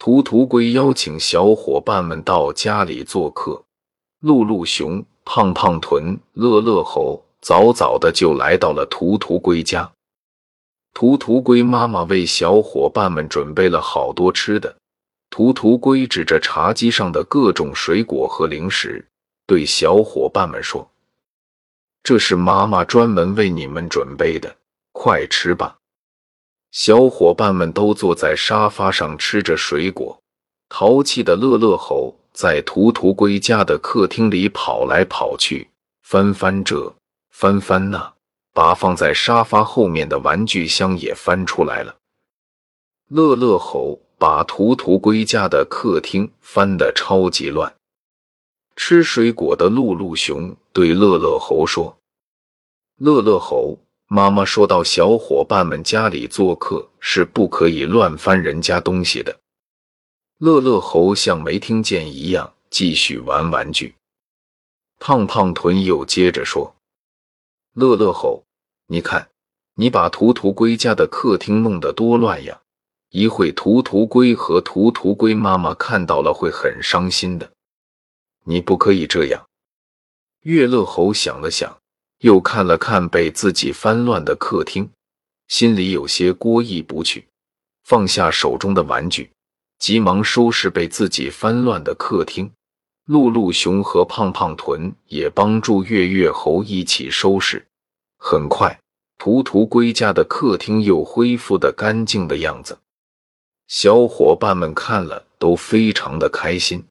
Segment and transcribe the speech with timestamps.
[0.00, 3.62] 图图龟邀请小伙伴们到家里做客，
[4.20, 9.92] 露露熊、胖胖豚、乐乐猴早早的就来到了图图龟家。
[10.94, 14.74] 图图龟妈妈为小伙伴们准备了好多吃的。
[15.28, 19.06] 图图龟指着茶几上的各种水果和零食，
[19.46, 20.90] 对小伙伴们说
[22.02, 24.56] ：“这是妈妈专门为你们准备的，
[24.92, 25.76] 快吃吧！”
[26.70, 30.20] 小伙伴们都坐在沙发上吃着水果。
[30.68, 35.68] 淘气的乐乐猴在图图龟家的客厅里跑来跑去，
[36.02, 36.94] 翻翻这，
[37.30, 38.12] 翻翻那，
[38.52, 41.96] 把放在沙发后面的玩具箱也翻出来了。
[43.08, 47.74] 乐乐猴把图图龟家的客厅翻得超级乱。
[48.76, 51.98] 吃水果的露露熊对乐乐猴说
[52.96, 53.76] ：“乐乐猴。”
[54.12, 59.38] 妈妈说到：“小伙伴们家里做客是不可以乱翻人家东西的。”
[60.38, 63.94] 乐乐猴像没听见一样，继续玩玩具。
[64.98, 66.74] 胖胖豚又接着说
[67.74, 68.42] ：“乐乐猴，
[68.88, 69.28] 你看，
[69.76, 72.60] 你把图图龟家的客厅弄得多乱呀！
[73.10, 77.48] 一会图图龟和图图龟妈妈看到了会很伤心的。
[78.42, 79.46] 你不可以这样。”
[80.42, 81.78] 月乐猴想了想。
[82.20, 84.90] 又看了看被自己翻乱的客厅，
[85.48, 87.26] 心里有些过意不去，
[87.84, 89.30] 放下手中的玩具，
[89.78, 92.50] 急忙收拾被自己翻乱的客厅。
[93.06, 97.66] 露露熊和胖胖豚也帮助月月猴一起收拾。
[98.18, 98.78] 很快，
[99.18, 102.78] 图图龟家的客厅又恢复的干净的样子。
[103.66, 106.84] 小伙伴们看了都非常的开心。